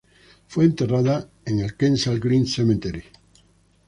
Fue 0.47 0.63
enterrada 0.65 1.29
en 1.45 1.59
el 1.59 1.75
Kensal 1.75 2.19
Green 2.19 2.47
Cemetery. 2.47 3.03